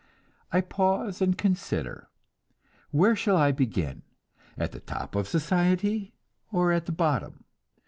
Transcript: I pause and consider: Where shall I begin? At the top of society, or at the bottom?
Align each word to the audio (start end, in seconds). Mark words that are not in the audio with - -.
I 0.51 0.61
pause 0.61 1.21
and 1.21 1.37
consider: 1.37 2.09
Where 2.89 3.15
shall 3.15 3.37
I 3.37 3.51
begin? 3.51 4.01
At 4.57 4.71
the 4.71 4.79
top 4.79 5.13
of 5.13 5.27
society, 5.27 6.15
or 6.51 6.71
at 6.71 6.87
the 6.87 6.91
bottom? 6.91 7.43